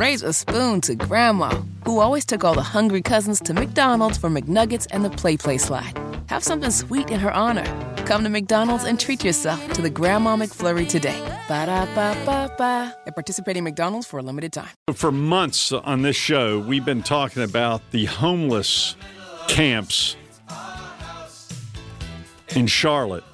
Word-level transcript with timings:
raise 0.00 0.22
a 0.22 0.32
spoon 0.32 0.80
to 0.80 0.94
Grandma, 0.94 1.50
who 1.84 2.00
always 2.00 2.24
took 2.24 2.42
all 2.42 2.54
the 2.54 2.62
hungry 2.62 3.02
cousins 3.02 3.38
to 3.38 3.52
McDonald's 3.52 4.16
for 4.16 4.30
McNuggets 4.30 4.86
and 4.92 5.04
the 5.04 5.10
Play 5.10 5.36
Play 5.36 5.58
slide. 5.58 5.92
Have 6.28 6.42
something 6.42 6.70
sweet 6.70 7.10
in 7.10 7.20
her 7.20 7.30
honor. 7.30 7.66
Come 8.06 8.24
to 8.24 8.30
McDonald's 8.30 8.84
and 8.84 8.98
treat 8.98 9.22
yourself 9.22 9.60
to 9.74 9.82
the 9.82 9.90
Grandma 9.90 10.36
McFlurry 10.36 10.88
today. 10.88 11.20
Ba 11.48 11.66
da 11.66 11.84
ba 11.94 12.16
ba 12.24 12.50
ba. 12.56 12.96
At 13.06 13.14
participating 13.14 13.62
McDonald's 13.62 14.06
for 14.06 14.18
a 14.18 14.22
limited 14.22 14.54
time. 14.54 14.70
For 14.94 15.12
months 15.12 15.70
on 15.70 16.00
this 16.00 16.16
show, 16.16 16.60
we've 16.60 16.86
been 16.86 17.02
talking 17.02 17.42
about 17.42 17.82
the 17.90 18.06
homeless 18.06 18.96
camps 19.48 20.16
in 22.56 22.66
Charlotte 22.66 23.24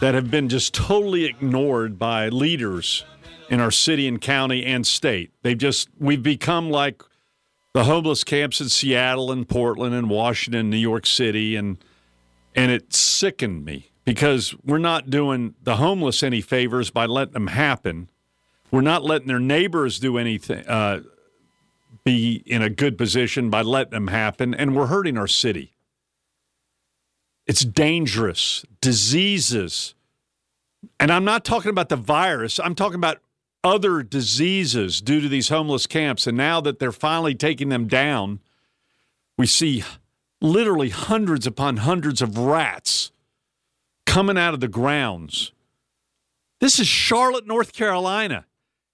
that 0.00 0.14
have 0.14 0.28
been 0.28 0.48
just 0.48 0.74
totally 0.74 1.24
ignored 1.24 2.00
by 2.00 2.30
leaders 2.30 3.04
in 3.48 3.60
our 3.60 3.70
city 3.70 4.08
and 4.08 4.20
county 4.20 4.64
and 4.64 4.86
state. 4.86 5.32
They've 5.42 5.58
just, 5.58 5.88
we've 5.98 6.22
become 6.22 6.70
like 6.70 7.02
the 7.76 7.84
homeless 7.84 8.24
camps 8.24 8.58
in 8.62 8.70
Seattle 8.70 9.30
and 9.30 9.46
Portland 9.46 9.94
and 9.94 10.08
Washington, 10.08 10.70
New 10.70 10.78
York 10.78 11.04
City, 11.04 11.56
and 11.56 11.76
and 12.54 12.72
it 12.72 12.94
sickened 12.94 13.66
me 13.66 13.90
because 14.06 14.54
we're 14.64 14.78
not 14.78 15.10
doing 15.10 15.54
the 15.62 15.76
homeless 15.76 16.22
any 16.22 16.40
favors 16.40 16.88
by 16.88 17.04
letting 17.04 17.34
them 17.34 17.48
happen. 17.48 18.08
We're 18.70 18.80
not 18.80 19.04
letting 19.04 19.28
their 19.28 19.38
neighbors 19.38 19.98
do 19.98 20.16
anything, 20.16 20.66
uh, 20.66 21.02
be 22.02 22.42
in 22.46 22.62
a 22.62 22.70
good 22.70 22.96
position 22.96 23.50
by 23.50 23.60
letting 23.60 23.90
them 23.90 24.06
happen, 24.06 24.54
and 24.54 24.74
we're 24.74 24.86
hurting 24.86 25.18
our 25.18 25.28
city. 25.28 25.74
It's 27.46 27.62
dangerous, 27.62 28.64
diseases. 28.80 29.94
And 30.98 31.12
I'm 31.12 31.24
not 31.26 31.44
talking 31.44 31.70
about 31.70 31.90
the 31.90 31.96
virus, 31.96 32.58
I'm 32.58 32.74
talking 32.74 32.96
about 32.96 33.18
other 33.66 34.04
diseases 34.04 35.00
due 35.00 35.20
to 35.20 35.28
these 35.28 35.48
homeless 35.48 35.88
camps. 35.88 36.28
And 36.28 36.36
now 36.36 36.60
that 36.60 36.78
they're 36.78 36.92
finally 36.92 37.34
taking 37.34 37.68
them 37.68 37.88
down, 37.88 38.38
we 39.36 39.46
see 39.46 39.82
literally 40.40 40.90
hundreds 40.90 41.48
upon 41.48 41.78
hundreds 41.78 42.22
of 42.22 42.38
rats 42.38 43.10
coming 44.06 44.38
out 44.38 44.54
of 44.54 44.60
the 44.60 44.68
grounds. 44.68 45.50
This 46.60 46.78
is 46.78 46.86
Charlotte, 46.86 47.46
North 47.46 47.72
Carolina. 47.72 48.46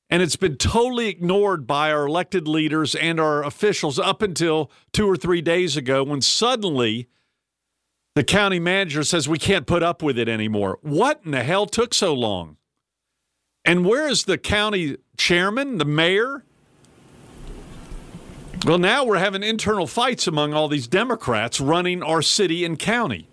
And 0.09 0.23
it's 0.23 0.37
been 0.37 0.57
totally 0.57 1.09
ignored 1.09 1.67
by 1.67 1.93
our 1.93 2.07
elected 2.07 2.49
leaders 2.49 2.95
and 2.95 3.21
our 3.21 3.45
officials 3.45 3.99
up 3.99 4.23
until 4.23 4.71
two 4.93 5.09
or 5.09 5.17
three 5.17 5.43
days 5.43 5.77
ago 5.77 6.03
when 6.03 6.23
suddenly 6.23 7.09
the 8.15 8.25
county 8.25 8.59
manager 8.59 9.05
says 9.05 9.29
we 9.29 9.39
can't 9.39 9.67
put 9.67 9.83
up 9.83 10.03
with 10.03 10.19
it 10.19 10.29
anymore. 10.29 10.79
What 10.81 11.21
in 11.25 11.31
the 11.31 11.43
hell 11.45 11.67
took 11.67 11.93
so 11.93 12.15
long? 12.15 12.57
And 13.65 13.87
where 13.87 14.09
is 14.09 14.25
the 14.25 14.39
county 14.39 14.97
chairman, 15.17 15.79
the 15.79 15.85
mayor? 15.85 16.45
Well, 18.67 18.79
now 18.79 19.05
we're 19.05 19.19
having 19.19 19.43
internal 19.43 19.87
fights 19.87 20.27
among 20.27 20.53
all 20.55 20.69
these 20.69 20.87
Democrats 20.87 21.61
running 21.61 22.03
our 22.03 22.23
city 22.23 22.65
and 22.65 22.79
county. 22.79 23.29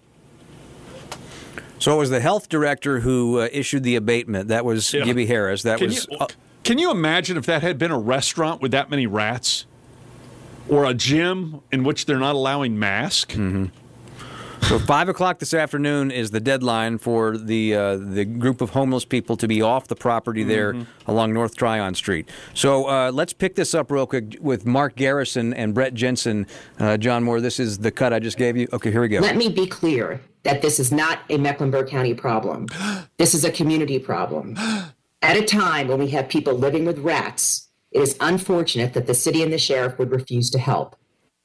So 1.78 1.96
it 1.96 1.98
was 1.98 2.10
the 2.10 2.20
health 2.20 2.50
director 2.50 3.00
who 3.00 3.40
uh, 3.40 3.48
issued 3.52 3.84
the 3.84 3.96
abatement. 3.96 4.50
That 4.50 4.66
was 4.66 4.94
yeah. 4.94 5.04
Gibbie 5.06 5.28
Harris. 5.28 5.64
That 5.64 5.78
can 5.78 5.88
was. 5.88 6.08
You, 6.10 6.18
uh, 6.18 6.28
can 6.64 6.78
you 6.78 6.92
imagine 6.92 7.38
if 7.38 7.46
that 7.46 7.62
had 7.62 7.78
been 7.78 7.92
a 7.92 7.98
restaurant 7.98 8.62
with 8.62 8.72
that 8.72 8.90
many 8.90 9.08
rats, 9.08 9.66
or 10.68 10.86
a 10.86 10.94
gym 10.94 11.62
in 11.72 11.84
which 11.84 12.06
they're 12.06 12.20
not 12.20 12.36
allowing 12.36 12.78
masks? 12.78 13.36
Mm-hmm. 13.36 13.66
So 14.70 14.78
five 14.78 15.10
o'clock 15.10 15.40
this 15.40 15.56
afternoon 15.56 16.12
is 16.12 16.30
the 16.30 16.40
deadline 16.40 17.00
for 17.00 17.40
the 17.40 17.74
uh, 17.74 17.98
the 17.98 18.24
group 18.24 18.62
of 18.62 18.70
homeless 18.70 19.04
people 19.04 19.36
to 19.38 19.48
be 19.48 19.64
off 19.64 19.88
the 19.88 19.96
property 19.96 20.44
there 20.44 20.76
mm-hmm. 20.76 21.10
along 21.10 21.34
North 21.34 21.56
Tryon 21.56 21.96
Street. 21.96 22.30
So 22.54 22.88
uh, 22.88 23.12
let's 23.12 23.34
pick 23.34 23.56
this 23.56 23.74
up 23.74 23.90
real 23.90 24.06
quick 24.06 24.38
with 24.40 24.68
Mark 24.68 24.96
Garrison 24.96 25.56
and 25.56 25.74
Brett 25.74 25.96
Jensen. 25.96 26.46
Uh, 26.78 26.98
John 26.98 27.24
Moore, 27.24 27.42
this 27.42 27.60
is 27.60 27.80
the 27.80 27.90
cut 27.90 28.14
I 28.14 28.20
just 28.20 28.38
gave 28.38 28.56
you. 28.58 28.68
Okay, 28.72 28.92
here 28.92 29.02
we 29.02 29.08
go. 29.08 29.20
Let 29.22 29.38
me 29.38 29.50
be 29.50 29.66
clear 29.66 30.22
that 30.44 30.62
this 30.62 30.80
is 30.80 30.92
not 30.92 31.22
a 31.32 31.40
Mecklenburg 31.40 31.88
County 31.88 32.14
problem. 32.14 32.68
This 33.18 33.34
is 33.34 33.44
a 33.44 33.52
community 33.52 33.98
problem. 33.98 34.56
At 35.24 35.36
a 35.36 35.44
time 35.44 35.88
when 35.88 35.98
we 35.98 36.10
have 36.10 36.30
people 36.30 36.54
living 36.54 36.86
with 36.86 37.00
rats, 37.00 37.70
it 37.92 38.04
is 38.04 38.16
unfortunate 38.20 38.94
that 38.94 39.08
the 39.08 39.16
city 39.16 39.42
and 39.42 39.52
the 39.52 39.58
sheriff 39.58 39.98
would 39.98 40.12
refuse 40.12 40.52
to 40.52 40.60
help. 40.60 40.96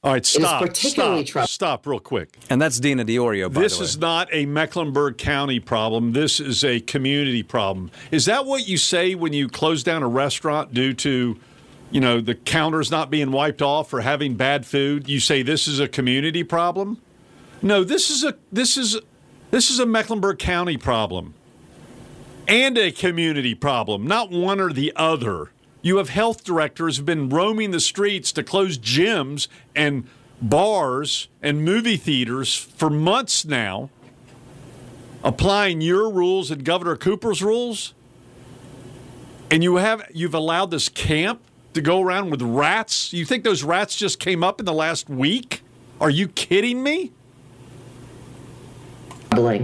All 0.05 0.13
right, 0.13 0.27
stop. 0.27 0.61
particularly 0.61 1.25
stop, 1.25 1.49
stop 1.49 1.87
real 1.87 1.99
quick. 1.99 2.37
And 2.51 2.61
that's 2.61 2.79
Dena 2.79 3.07
Diorio, 3.07 3.51
by 3.51 3.63
This 3.63 3.81
is 3.81 3.97
not 3.97 4.29
a 4.33 4.45
Mecklenburg 4.45 5.17
County 5.17 5.61
problem. 5.61 6.13
This 6.13 6.41
is 6.41 6.63
a 6.63 6.81
community 6.81 7.43
problem. 7.43 7.91
Is 8.11 8.27
that 8.27 8.45
what 8.45 8.69
you 8.69 8.77
say 8.77 9.15
when 9.15 9.33
you 9.33 9.49
close 9.49 9.83
down 9.83 10.03
a 10.03 10.09
restaurant 10.09 10.75
due 10.75 10.93
to, 10.93 11.39
you 11.91 12.01
know, 12.03 12.21
the 12.21 12.35
counters 12.35 12.91
not 12.91 13.09
being 13.09 13.33
wiped 13.33 13.63
off 13.63 13.95
or 13.95 14.03
having 14.03 14.35
bad 14.35 14.67
food? 14.67 15.09
You 15.09 15.21
say 15.21 15.43
this 15.43 15.67
is 15.67 15.81
a 15.81 15.89
community 15.89 16.45
problem? 16.45 17.01
No, 17.63 17.83
this 17.83 18.11
is 18.11 18.25
a 18.25 18.37
this 18.53 18.77
is 18.77 19.01
this 19.53 19.71
is 19.71 19.79
a 19.79 19.87
Mecklenburg 19.87 20.39
County 20.39 20.77
problem. 20.77 21.33
And 22.47 22.77
a 22.77 22.93
community 22.93 23.55
problem, 23.55 24.07
not 24.07 24.31
one 24.31 24.61
or 24.61 24.71
the 24.71 24.93
other. 24.97 25.51
You 25.85 25.99
have 25.99 26.09
health 26.09 26.45
directors 26.45 26.97
who've 26.97 27.05
been 27.05 27.29
roaming 27.29 27.71
the 27.71 27.79
streets 27.79 28.33
to 28.33 28.43
close 28.43 28.79
gyms 28.79 29.49
and 29.77 30.09
bars 30.41 31.29
and 31.43 31.63
movie 31.63 31.99
theaters 31.99 32.55
for 32.57 32.89
months 32.89 33.45
now, 33.45 33.91
applying 35.23 35.83
your 35.83 36.09
rules 36.09 36.51
and 36.51 36.65
Governor 36.65 36.97
Cooper's 36.97 37.43
rules. 37.43 37.93
And 39.51 39.63
you 39.63 39.77
have 39.77 40.11
you've 40.15 40.33
allowed 40.33 40.71
this 40.71 40.89
camp 40.89 41.43
to 41.75 41.83
go 41.83 42.01
around 42.01 42.31
with 42.31 42.41
rats. 42.41 43.13
You 43.13 43.27
think 43.27 43.45
those 43.45 43.63
rats 43.63 43.95
just 43.95 44.19
came 44.19 44.43
up 44.43 44.61
in 44.61 44.65
the 44.65 44.73
last 44.73 45.11
week? 45.11 45.61
Are 46.01 46.09
you 46.09 46.29
kidding 46.29 46.83
me? 46.83 47.13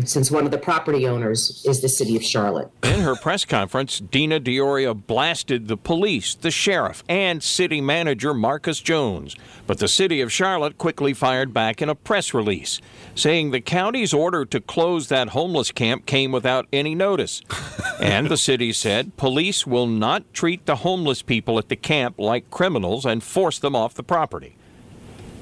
Since 0.04 0.30
one 0.30 0.44
of 0.44 0.50
the 0.50 0.58
property 0.58 1.06
owners 1.06 1.64
is 1.64 1.80
the 1.80 1.88
city 1.88 2.16
of 2.16 2.24
Charlotte. 2.24 2.70
In 2.82 3.00
her 3.00 3.14
press 3.14 3.44
conference, 3.44 4.00
Dena 4.00 4.40
Diorio 4.40 4.94
blasted 4.94 5.68
the 5.68 5.76
police, 5.76 6.34
the 6.34 6.50
sheriff, 6.50 7.04
and 7.08 7.42
city 7.42 7.80
manager 7.80 8.34
Marcus 8.34 8.80
Jones. 8.80 9.36
But 9.66 9.78
the 9.78 9.88
city 9.88 10.20
of 10.20 10.32
Charlotte 10.32 10.76
quickly 10.76 11.14
fired 11.14 11.54
back 11.54 11.80
in 11.80 11.88
a 11.88 11.94
press 11.94 12.34
release, 12.34 12.80
saying 13.14 13.50
the 13.50 13.60
county's 13.60 14.12
order 14.12 14.44
to 14.44 14.60
close 14.60 15.08
that 15.08 15.28
homeless 15.28 15.70
camp 15.70 16.04
came 16.04 16.32
without 16.32 16.66
any 16.72 16.94
notice. 16.94 17.42
and 18.00 18.28
the 18.28 18.36
city 18.36 18.72
said 18.72 19.16
police 19.16 19.66
will 19.66 19.86
not 19.86 20.32
treat 20.34 20.66
the 20.66 20.76
homeless 20.76 21.22
people 21.22 21.58
at 21.58 21.68
the 21.68 21.76
camp 21.76 22.18
like 22.18 22.50
criminals 22.50 23.06
and 23.06 23.22
force 23.22 23.58
them 23.58 23.76
off 23.76 23.94
the 23.94 24.02
property. 24.02 24.56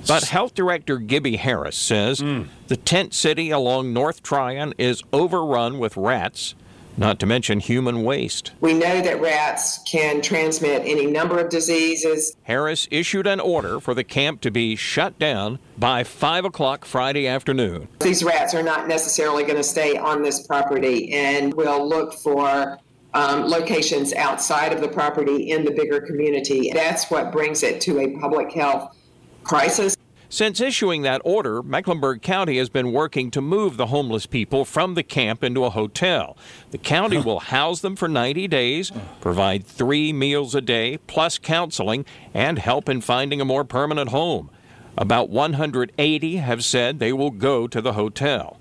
But 0.07 0.25
Health 0.25 0.55
Director 0.55 0.99
Gibbie 0.99 1.37
Harris 1.37 1.77
says 1.77 2.21
mm. 2.21 2.49
the 2.69 2.77
tent 2.77 3.15
city 3.15 3.51
along 3.51 3.93
North 3.93 4.23
Tryon 4.23 4.75
is 4.79 5.03
overrun 5.13 5.79
with 5.79 5.97
rats, 5.97 6.55
not 6.97 7.19
to 7.21 7.27
mention 7.27 7.61
human 7.61 8.03
waste. 8.03 8.53
We 8.61 8.75
know 8.75 9.01
that 9.01 9.21
rats 9.21 9.81
can 9.87 10.21
transmit 10.21 10.83
any 10.85 11.07
number 11.07 11.39
of 11.39 11.51
diseases. 11.51 12.37
Harris 12.45 12.89
issued 12.91 13.27
an 13.27 13.41
order 13.41 13.81
for 13.81 13.95
the 13.95 14.05
camp 14.05 14.41
to 14.43 14.51
be 14.51 14.77
shut 14.77 15.19
down 15.19 15.59
by 15.77 16.05
5 16.05 16.45
o'clock 16.45 16.85
Friday 16.85 17.27
afternoon. 17.27 17.89
These 18.01 18.25
rats 18.25 18.55
are 18.55 18.63
not 18.63 18.89
necessarily 18.89 19.43
going 19.45 19.57
to 19.57 19.65
stay 19.65 19.97
on 19.97 20.23
this 20.23 20.47
property, 20.47 21.13
and 21.13 21.55
we'll 21.55 21.87
look 21.89 22.15
for 22.15 22.79
um, 23.15 23.45
locations 23.45 24.13
outside 24.13 24.73
of 24.73 24.81
the 24.81 24.89
property 24.89 25.51
in 25.51 25.65
the 25.65 25.71
bigger 25.71 26.01
community. 26.01 26.71
That's 26.73 27.11
what 27.11 27.33
brings 27.33 27.63
it 27.63 27.81
to 27.83 28.01
a 28.01 28.19
public 28.19 28.53
health 28.53 28.95
crisis. 29.45 29.97
Since 30.31 30.61
issuing 30.61 31.03
that 31.03 31.23
order, 31.25 31.63
Mecklenburg 31.63 32.21
County 32.21 32.59
has 32.59 32.69
been 32.69 32.93
working 32.93 33.31
to 33.31 33.41
move 33.41 33.79
the 33.79 33.87
homeless 33.87 34.27
people 34.27 34.67
from 34.67 34.93
the 34.93 35.03
camp 35.03 35.43
into 35.43 35.65
a 35.65 35.71
hotel. 35.71 36.37
The 36.71 36.77
county 36.77 37.17
will 37.17 37.41
house 37.57 37.81
them 37.81 37.97
for 37.97 38.09
90 38.09 38.47
days, 38.47 38.93
provide 39.23 39.65
three 39.65 40.13
meals 40.13 40.55
a 40.55 40.61
day, 40.61 40.99
plus 41.07 41.39
counseling, 41.39 42.05
and 42.35 42.59
help 42.59 42.91
in 42.91 43.01
finding 43.01 43.41
a 43.41 43.47
more 43.47 43.65
permanent 43.65 44.11
home. 44.11 44.51
About 44.99 45.31
180 45.31 46.37
have 46.37 46.65
said 46.65 46.99
they 46.99 47.13
will 47.13 47.31
go 47.31 47.67
to 47.67 47.81
the 47.81 47.95
hotel. 47.95 48.59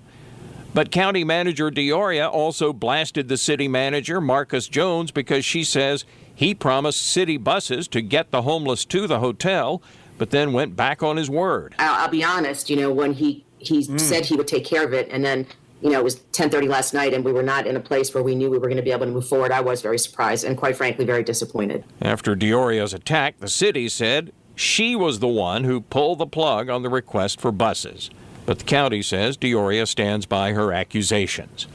But 0.72 0.92
County 0.92 1.24
Manager 1.24 1.70
Diorio 1.70 2.30
also 2.30 2.72
blasted 2.72 3.28
the 3.28 3.36
city 3.36 3.68
manager, 3.68 4.20
Marcus 4.20 4.68
Jones, 4.68 5.10
because 5.10 5.44
she 5.44 5.64
says 5.64 6.04
he 6.34 6.54
promised 6.54 7.04
city 7.04 7.36
buses 7.36 7.88
to 7.88 8.00
get 8.00 8.30
the 8.30 8.42
homeless 8.42 8.84
to 8.86 9.06
the 9.06 9.18
hotel, 9.18 9.82
but 10.18 10.30
then 10.30 10.52
went 10.52 10.76
back 10.76 11.02
on 11.02 11.16
his 11.16 11.30
word. 11.30 11.74
I'll, 11.78 12.02
I'll 12.02 12.08
be 12.08 12.24
honest, 12.24 12.68
you 12.68 12.76
know, 12.76 12.92
when 12.92 13.12
he, 13.12 13.44
he 13.58 13.80
mm. 13.80 14.00
said 14.00 14.26
he 14.26 14.36
would 14.36 14.48
take 14.48 14.64
care 14.64 14.84
of 14.84 14.92
it 14.92 15.08
and 15.10 15.24
then 15.24 15.46
you 15.80 15.90
know, 15.90 16.00
it 16.00 16.04
was 16.04 16.16
10:30 16.32 16.68
last 16.68 16.92
night, 16.92 17.14
and 17.14 17.24
we 17.24 17.32
were 17.32 17.42
not 17.42 17.66
in 17.66 17.76
a 17.76 17.80
place 17.80 18.12
where 18.12 18.22
we 18.22 18.34
knew 18.34 18.50
we 18.50 18.58
were 18.58 18.66
going 18.66 18.78
to 18.78 18.82
be 18.82 18.90
able 18.90 19.06
to 19.06 19.12
move 19.12 19.28
forward. 19.28 19.52
I 19.52 19.60
was 19.60 19.80
very 19.80 19.98
surprised, 19.98 20.44
and 20.44 20.56
quite 20.56 20.76
frankly, 20.76 21.04
very 21.04 21.22
disappointed. 21.22 21.84
After 22.02 22.34
Diorio's 22.34 22.92
attack, 22.92 23.38
the 23.38 23.48
city 23.48 23.88
said 23.88 24.32
she 24.56 24.96
was 24.96 25.20
the 25.20 25.28
one 25.28 25.64
who 25.64 25.80
pulled 25.80 26.18
the 26.18 26.26
plug 26.26 26.68
on 26.68 26.82
the 26.82 26.88
request 26.88 27.40
for 27.40 27.52
buses, 27.52 28.10
but 28.44 28.58
the 28.58 28.64
county 28.64 29.02
says 29.02 29.36
Diorio 29.36 29.86
stands 29.86 30.26
by 30.26 30.52
her 30.52 30.72
accusations. 30.72 31.68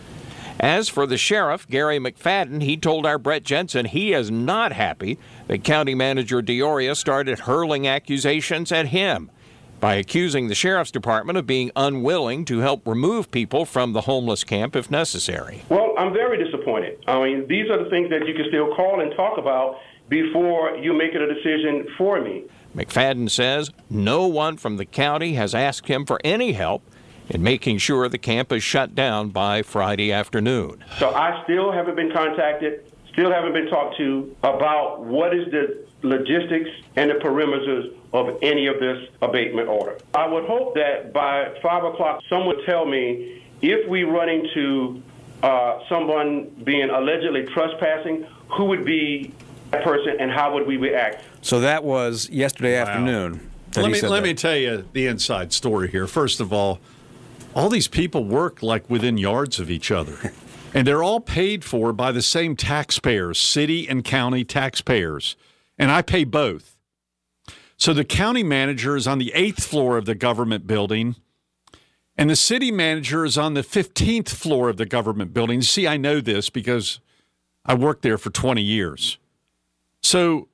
As 0.63 0.87
for 0.87 1.05
the 1.05 1.17
sheriff, 1.17 1.67
Garry 1.67 1.99
McFadden, 1.99 2.63
he 2.63 2.77
told 2.77 3.05
our 3.05 3.17
Brett 3.17 3.43
Jensen 3.43 3.85
he 3.85 4.13
is 4.13 4.31
not 4.31 4.71
happy 4.71 5.19
that 5.47 5.65
County 5.65 5.93
Manager 5.93 6.41
Diorio 6.41 6.95
started 6.95 7.39
hurling 7.39 7.85
accusations 7.85 8.71
at 8.71 8.87
him 8.87 9.29
by 9.81 9.95
accusing 9.95 10.47
the 10.47 10.55
sheriff's 10.55 10.89
department 10.89 11.37
of 11.37 11.45
being 11.45 11.69
unwilling 11.75 12.45
to 12.45 12.59
help 12.59 12.87
remove 12.87 13.29
people 13.29 13.65
from 13.65 13.91
the 13.91 13.99
homeless 13.99 14.45
camp 14.45 14.73
if 14.77 14.89
necessary. 14.89 15.63
Well, 15.67 15.95
I'm 15.97 16.13
very 16.13 16.41
disappointed. 16.41 17.03
I 17.07 17.21
mean, 17.21 17.45
these 17.49 17.69
are 17.69 17.83
the 17.83 17.89
things 17.89 18.09
that 18.11 18.25
you 18.25 18.33
can 18.33 18.45
still 18.47 18.73
call 18.73 19.01
and 19.01 19.13
talk 19.17 19.37
about 19.37 19.79
before 20.07 20.77
you 20.77 20.93
make 20.93 21.13
it 21.13 21.21
a 21.21 21.27
decision 21.27 21.87
for 21.97 22.21
me. 22.21 22.45
McFadden 22.73 23.29
says 23.29 23.69
no 23.89 24.27
one 24.27 24.55
from 24.55 24.77
the 24.77 24.85
county 24.85 25.33
has 25.33 25.53
asked 25.53 25.89
him 25.89 26.05
for 26.05 26.21
any 26.23 26.53
help 26.53 26.83
in 27.29 27.41
making 27.41 27.77
sure 27.77 28.07
the 28.09 28.17
camp 28.17 28.51
is 28.51 28.63
shut 28.63 28.95
down 28.95 29.29
by 29.29 29.61
Friday 29.61 30.11
afternoon. 30.11 30.83
So 30.97 31.09
I 31.09 31.43
still 31.43 31.71
haven't 31.71 31.95
been 31.95 32.11
contacted, 32.11 32.91
still 33.11 33.31
haven't 33.31 33.53
been 33.53 33.67
talked 33.67 33.97
to 33.97 34.35
about 34.43 35.03
what 35.03 35.35
is 35.35 35.49
the 35.51 35.85
logistics 36.01 36.69
and 36.95 37.09
the 37.09 37.15
perimeters 37.15 37.93
of 38.11 38.37
any 38.41 38.67
of 38.67 38.79
this 38.79 39.09
abatement 39.21 39.67
order. 39.67 39.97
I 40.13 40.27
would 40.27 40.45
hope 40.45 40.75
that 40.75 41.13
by 41.13 41.57
5 41.61 41.83
o'clock, 41.85 42.21
someone 42.29 42.57
would 42.57 42.65
tell 42.65 42.85
me 42.85 43.41
if 43.61 43.87
we 43.89 44.03
run 44.03 44.29
into 44.29 45.01
uh, 45.41 45.79
someone 45.89 46.49
being 46.63 46.89
allegedly 46.89 47.45
trespassing, 47.45 48.25
who 48.49 48.65
would 48.65 48.85
be 48.85 49.33
that 49.71 49.83
person 49.83 50.17
and 50.19 50.31
how 50.31 50.53
would 50.53 50.67
we 50.67 50.77
react? 50.77 51.23
So 51.41 51.59
that 51.61 51.83
was 51.83 52.29
yesterday 52.29 52.75
wow. 52.75 52.87
afternoon. 52.87 53.49
Let 53.75 53.91
me 53.91 54.01
let 54.01 54.09
that. 54.09 54.23
me 54.23 54.33
tell 54.35 54.55
you 54.55 54.87
the 54.93 55.07
inside 55.07 55.51
story 55.51 55.89
here. 55.89 56.05
First 56.05 56.39
of 56.39 56.53
all, 56.53 56.79
all 57.55 57.69
these 57.69 57.87
people 57.87 58.25
work 58.25 58.63
like 58.63 58.89
within 58.89 59.17
yards 59.17 59.59
of 59.59 59.69
each 59.69 59.91
other. 59.91 60.33
and 60.73 60.87
they're 60.87 61.03
all 61.03 61.19
paid 61.19 61.63
for 61.63 61.93
by 61.93 62.11
the 62.11 62.21
same 62.21 62.55
taxpayers, 62.55 63.39
city 63.39 63.87
and 63.87 64.03
county 64.03 64.43
taxpayers. 64.43 65.35
And 65.77 65.91
I 65.91 66.01
pay 66.01 66.23
both. 66.23 66.77
So 67.77 67.93
the 67.93 68.05
county 68.05 68.43
manager 68.43 68.95
is 68.95 69.07
on 69.07 69.19
the 69.19 69.31
eighth 69.33 69.63
floor 69.63 69.97
of 69.97 70.05
the 70.05 70.15
government 70.15 70.67
building, 70.67 71.15
and 72.15 72.29
the 72.29 72.35
city 72.35 72.71
manager 72.71 73.25
is 73.25 73.37
on 73.37 73.55
the 73.55 73.61
15th 73.61 74.29
floor 74.29 74.69
of 74.69 74.77
the 74.77 74.85
government 74.85 75.33
building. 75.33 75.61
See, 75.61 75.87
I 75.87 75.97
know 75.97 76.21
this 76.21 76.49
because 76.49 76.99
I 77.65 77.73
worked 77.73 78.03
there 78.03 78.17
for 78.17 78.29
20 78.29 78.61
years. 78.61 79.17
So 80.01 80.47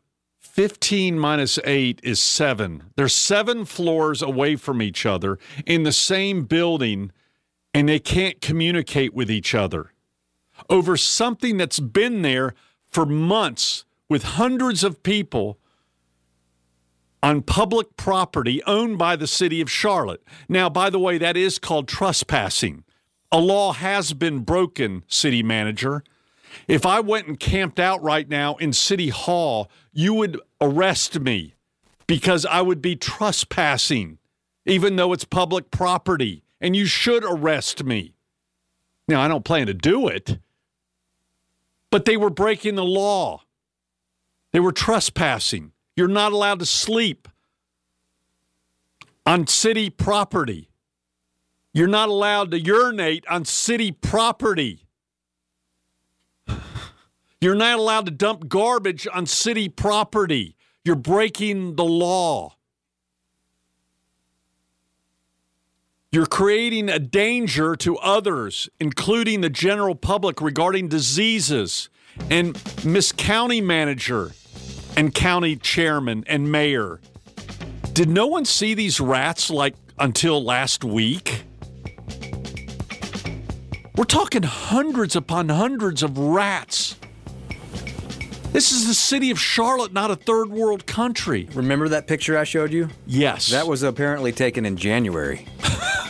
15 0.51 1.17
minus 1.17 1.59
8 1.63 1.99
is 2.03 2.19
7. 2.19 2.83
They're 2.95 3.07
seven 3.07 3.65
floors 3.65 4.21
away 4.21 4.55
from 4.55 4.81
each 4.81 5.05
other 5.05 5.37
in 5.65 5.83
the 5.83 5.91
same 5.91 6.43
building, 6.43 7.11
and 7.73 7.87
they 7.87 7.99
can't 7.99 8.41
communicate 8.41 9.13
with 9.13 9.29
each 9.31 9.55
other 9.55 9.93
over 10.69 10.97
something 10.97 11.57
that's 11.57 11.79
been 11.79 12.23
there 12.23 12.53
for 12.89 13.05
months 13.05 13.85
with 14.09 14.23
hundreds 14.23 14.83
of 14.83 15.03
people 15.03 15.59
on 17.21 17.41
public 17.41 17.95
property 17.95 18.61
owned 18.63 18.97
by 18.97 19.15
the 19.15 19.27
city 19.27 19.61
of 19.61 19.69
Charlotte. 19.69 20.23
Now, 20.47 20.69
by 20.69 20.89
the 20.89 20.99
way, 20.99 21.17
that 21.17 21.37
is 21.37 21.59
called 21.59 21.87
trespassing. 21.87 22.83
A 23.31 23.39
law 23.39 23.73
has 23.73 24.13
been 24.13 24.39
broken, 24.39 25.03
city 25.07 25.43
manager. 25.43 26.03
If 26.67 26.85
I 26.85 26.99
went 26.99 27.27
and 27.27 27.39
camped 27.39 27.79
out 27.79 28.01
right 28.03 28.27
now 28.27 28.55
in 28.55 28.73
City 28.73 29.09
Hall, 29.09 29.69
you 29.91 30.13
would 30.13 30.39
arrest 30.61 31.19
me 31.19 31.55
because 32.07 32.45
I 32.45 32.61
would 32.61 32.81
be 32.81 32.95
trespassing, 32.95 34.17
even 34.65 34.95
though 34.95 35.13
it's 35.13 35.25
public 35.25 35.71
property, 35.71 36.43
and 36.59 36.75
you 36.75 36.85
should 36.85 37.23
arrest 37.23 37.83
me. 37.83 38.13
Now, 39.07 39.21
I 39.21 39.27
don't 39.27 39.45
plan 39.45 39.67
to 39.67 39.73
do 39.73 40.07
it, 40.07 40.39
but 41.89 42.05
they 42.05 42.17
were 42.17 42.29
breaking 42.29 42.75
the 42.75 42.85
law. 42.85 43.43
They 44.51 44.59
were 44.59 44.71
trespassing. 44.71 45.71
You're 45.95 46.07
not 46.07 46.31
allowed 46.31 46.59
to 46.59 46.65
sleep 46.65 47.27
on 49.25 49.47
city 49.47 49.89
property. 49.89 50.69
You're 51.73 51.87
not 51.87 52.09
allowed 52.09 52.51
to 52.51 52.59
urinate 52.59 53.27
on 53.27 53.45
city 53.45 53.91
property. 53.91 54.85
You're 57.41 57.55
not 57.55 57.79
allowed 57.79 58.05
to 58.05 58.11
dump 58.11 58.49
garbage 58.49 59.07
on 59.13 59.25
city 59.25 59.69
property. 59.69 60.57
You're 60.83 60.95
breaking 60.95 61.75
the 61.75 61.85
law. 61.85 62.55
You're 66.11 66.25
creating 66.25 66.89
a 66.89 66.99
danger 66.99 67.75
to 67.77 67.97
others, 67.97 68.67
including 68.79 69.41
the 69.41 69.49
general 69.49 69.95
public, 69.95 70.41
regarding 70.41 70.87
diseases. 70.87 71.89
And 72.29 72.59
Miss 72.83 73.11
County 73.11 73.61
Manager, 73.61 74.31
and 74.97 75.13
county 75.13 75.55
chairman 75.55 76.25
and 76.27 76.51
mayor. 76.51 76.99
Did 77.93 78.09
no 78.09 78.27
one 78.27 78.43
see 78.43 78.73
these 78.73 78.99
rats 78.99 79.49
like 79.49 79.75
until 79.97 80.43
last 80.43 80.83
week? 80.83 81.43
We're 83.95 84.03
talking 84.05 84.43
hundreds 84.43 85.15
upon 85.15 85.49
hundreds 85.49 86.03
of 86.03 86.17
rats. 86.17 86.95
This 88.51 88.71
is 88.71 88.87
the 88.87 88.95
city 88.95 89.29
of 89.29 89.39
Charlotte, 89.39 89.93
not 89.93 90.09
a 90.09 90.15
third 90.15 90.49
world 90.49 90.87
country. 90.87 91.47
Remember 91.53 91.87
that 91.89 92.07
picture 92.07 92.35
I 92.35 92.45
showed 92.45 92.73
you? 92.73 92.89
Yes. 93.05 93.49
That 93.49 93.67
was 93.67 93.83
apparently 93.83 94.31
taken 94.31 94.65
in 94.65 94.75
January. 94.75 95.47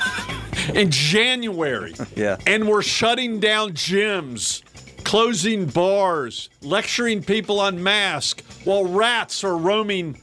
in 0.73 0.89
January. 0.89 1.93
yeah. 2.15 2.37
And 2.47 2.67
we're 2.67 2.81
shutting 2.81 3.39
down 3.39 3.73
gyms 3.73 4.63
closing 5.03 5.65
bars, 5.65 6.49
lecturing 6.61 7.23
people 7.23 7.59
on 7.59 7.81
masks, 7.81 8.43
while 8.63 8.85
rats 8.85 9.43
are 9.43 9.57
roaming 9.57 10.13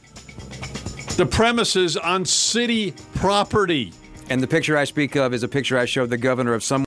the 1.17 1.27
premises 1.29 1.97
on 1.97 2.23
city 2.23 2.93
property. 3.15 3.91
And 4.29 4.41
the 4.41 4.47
picture 4.47 4.77
I 4.77 4.85
speak 4.85 5.15
of 5.15 5.33
is 5.33 5.43
a 5.43 5.47
picture 5.47 5.77
I 5.77 5.85
showed 5.85 6.09
the 6.09 6.17
governor 6.17 6.53
of 6.53 6.63
some 6.63 6.85